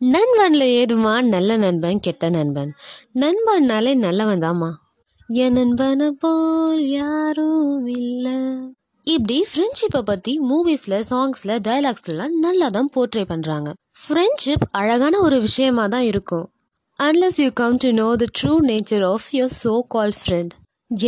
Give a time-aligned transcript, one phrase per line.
[0.00, 2.68] நண்பனில் ஏதுமா நல்ல நண்பன் கெட்ட நண்பன்?
[3.22, 4.68] நண்பன்னாலே நல்லவன் தாம்மா
[5.44, 8.36] என் நண்பனை போல் யாரும் இல்லை.
[9.04, 13.72] இப்படி ஃப்ரெண்ட்ஷிப்பை பற்றி மூவிஸில் சாங்ஸில் டைலாக்ஸ்லாம் நல்லா தான் போர்ட்ரே பண்ணுறாங்க
[14.02, 16.46] ஃப்ரெண்ட்ஷிப் அழகான ஒரு விஷயமா தான் இருக்கும்.
[16.96, 20.54] Unless you come to know the true nature of your so call friend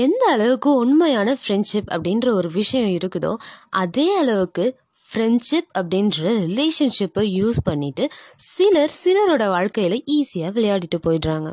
[0.04, 3.34] எந்த அளவுக்கு உண்மையான ஃப்ரெண்ட்ஷிப் அப்படின்ற ஒரு விஷயம் இருக்குதோ
[3.84, 4.64] அதே அளவுக்கு
[5.10, 8.04] ஃப்ரெண்ட்ஷிப் அப்படின்ற ரிலேஷன்ஷிப்பை யூஸ் பண்ணிட்டு
[8.48, 11.50] சிலர் சிலரோட வாழ்க்கையில் ஈஸியாக விளையாடிட்டு போயிடுறாங்க.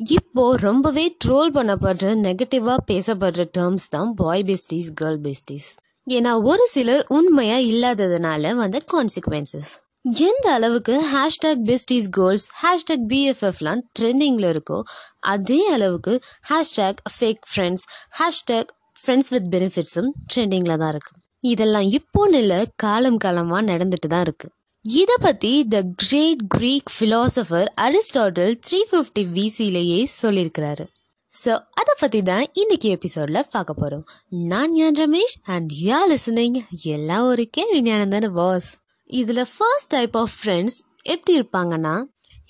[0.00, 5.68] இப்போது ரொம்பவே ட்ரோல் பண்ணப்படுற நெகட்டிவாக பேசப்படுற டேர்ம்ஸ் தான் பாய் பெஸ்டிஸ் கேர்ள் பெஸ்டிஸ்
[6.06, 9.72] ஏன்னா ஒரு சிலர் உண்மையாக இல்லாததுனால வந்த கான்சிக்வன்சஸ்
[10.20, 14.78] எந்த அளவுக்கு ஹேஷ்டாக் பெஸ்டிஸ் கேர்ள்ஸ் ஹேஷ்டாக் பிஎஃப்எஃப்லாம் ட்ரெண்டிங்கில் இருக்கோ
[15.26, 16.14] அதே அளவுக்கு
[16.50, 17.84] hashtag fake friends
[18.20, 24.48] hashtag friends with பெனிஃபிட்ஸும் ட்ரெண்டிங்கில் தான் இருக்குது இதெல்லாம் இப்போன்னு இல்லை காலம் காலமாக நடந்துட்டு தான் இருக்கு.
[24.84, 30.84] இதை பற்றி the great Greek philosopher Aristotle three fifty பிசிலேயே சொல்லியிருக்கிறாரு
[31.32, 34.04] ஸோ அதை பற்றி தான் இன்னைக்கு எபிசோடில் பார்க்க போகிறோம்
[34.52, 36.58] நான் யான் ரமேஷ் அண்ட் யா லிசனிங்
[36.94, 38.70] எல்லாம் ஒரு கேள்வி ஞானம் தானே பாஸ்
[39.10, 41.94] இதில் ஃபர்ஸ்ட் டைப் ஆஃப் ஃப்ரெண்ட்ஸ் எப்படி இருப்பாங்கன்னா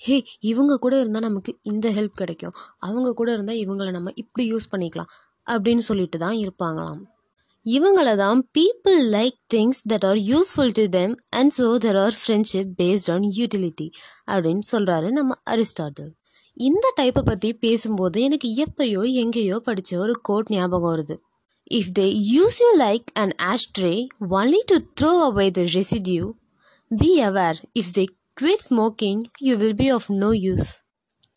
[0.05, 0.15] ஹே
[0.51, 2.55] இவங்க கூட இருந்தால் நமக்கு இந்த ஹெல்ப் கிடைக்கும்.
[2.79, 5.11] அவங்க கூட இருந்தால் இவங்களை நம்ம இப்படி யூஸ் பண்ணிக்கலாம்.
[5.47, 7.01] அப்படின்னு சொல்லிட்டு தான் இருப்பாங்களாம்.
[7.65, 12.71] இவங்கள தான் people like things that are useful to them and so there are friendship
[12.79, 13.87] based on utility
[14.31, 16.11] அப்படின்னு சொல்கிறாரு நம்ம அரிஸ்டாட்டில்.
[16.57, 21.15] இந்த டைப்பை பற்றி பேசும்போது எனக்கு எப்பயோ எங்கேயோ படித்த ஒரு கோட் ஞாபகம் வருது.
[21.71, 23.95] If they use you like and ashtray
[24.39, 26.23] only to throw away the residue
[26.91, 28.05] be aware if they
[28.37, 30.69] quit smoking you will be of no use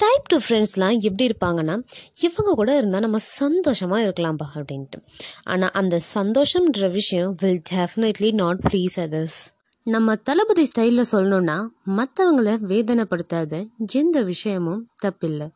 [0.01, 1.75] type two ஃப்ரெண்ட்ஸ்லாம் எப்படி இருப்பாங்கன்னா
[2.21, 4.99] இவங்க கூட இருந்தால் நம்ம சந்தோஷமாக இருக்கலாம்ப்பா அப்படின்ட்டு.
[5.45, 9.39] ஆனால் அந்த சந்தோஷம்ன்ற விஷயம் will definitely not please others
[9.87, 11.57] நம்ம தளபதி ஸ்டைலில் சொல்லணும்னா
[11.99, 13.53] மற்றவங்கள வேதனைப்படுத்தாத
[13.93, 15.49] எந்த விஷயமும் தப்பில்லை.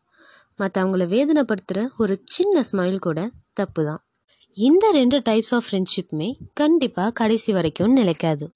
[0.59, 4.03] மற்றவங்கள வேதனைப்படுத்துகிற ஒரு சின்ன ஸ்மைல் கூட தப்பு தான்
[4.57, 8.47] இந்த ரெண்டு டைப்ஸ் ஆஃப் ஃப்ரெண்ட்ஷிப்புமே கண்டிப்பாக கடைசி வரைக்கும் நிலைக்காது.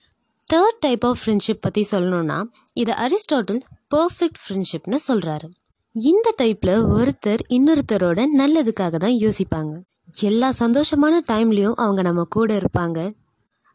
[0.48, 2.38] தேர்ட் டைப் ஆஃப் ஃப்ரெண்ட்ஷிப் பற்றி சொல்லணும்னா
[2.74, 3.62] இதை அரிஸ்டாட்டில்
[3.94, 5.48] பர்ஃபெக்ட் ஃப்ரெண்ட்ஷிப்னு சொல்கிறாரு
[5.94, 9.72] இந்த டைப்பில் ஒருத்தர் இன்னொருத்தரோட நல்லதுக்காக தான் யோசிப்பாங்க.
[10.20, 13.12] எல்லா சந்தோஷமான டைம்லேயும் அவங்க நம்ம கூட இருப்பாங்க.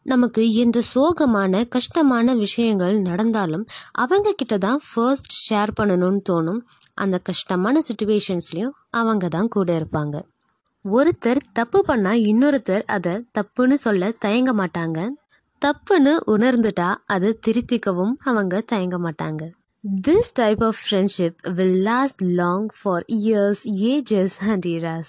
[0.06, 6.60] நமக்கு எந்த சோகமான கஷ்டமான விஷயங்கள் நடந்தாலும் அவங்க கிட்ட தான் ஃபர்ஸ்ட் ஷேர் பண்ணணும்னு தோணும்.
[6.94, 10.22] அந்த கஷ்டமான சுச்சுவேஷன்ஸ்லேயும் அவங்க தான் கூட இருப்பாங்க.
[10.86, 15.10] ஒருத்தர் தப்பு பண்ணால் இன்னொருத்தர் அதை தப்புன்னு சொல்ல தயங்க மாட்டாங்க.
[15.62, 19.44] தப்புன்னு உணர்ந்துட்டா அதை திருத்திக்கவும் அவங்க தயங்க மாட்டாங்க.
[19.88, 25.08] This type of friendship will last long for years ages and eras.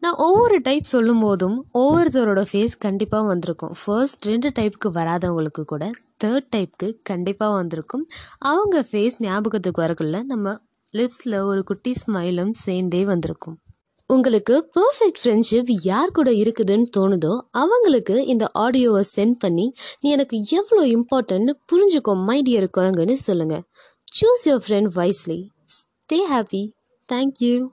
[0.00, 3.72] நான் ஒவ்வொரு டைப் சொல்லும் போதும் ஒவ்வொருத்தரோட ஃபேஸ் கண்டிப்பாக வந்திருக்கும்.
[3.84, 5.90] ஃபர்ஸ்ட் ரெண்டு டைப்புக்கு வராதவங்களுக்கு கூட
[6.24, 8.04] தேர்ட் டைப்புக்கு கண்டிப்பாக வந்திருக்கும்.
[8.38, 10.56] அவங்க ஃபேஸ் ஞாபகத்துக்கு வரக்குள்ள நம்ம
[10.94, 13.58] லிப்ஸில் ஒரு குட்டி ஸ்மைலும் சேர்ந்தே வந்திருக்கும்.
[14.06, 20.84] உங்களுக்கு பர்ஃபெக்ட் ஃப்ரெண்ட்ஷிப் யார் கூட இருக்குதுன்னு தோணுதோ அவங்களுக்கு இந்த ஆடியோவை சென்ட் பண்ணி நீ எனக்கு எவ்வளோ
[20.96, 23.64] இம்பார்ட்டன்ட்னு புரிஞ்சுக்கோ மைடியர் குரங்குன்னு சொல்லுங்கள்
[24.10, 25.50] Choose your friend wisely.
[25.66, 26.74] Stay happy.
[27.06, 27.72] Thank you.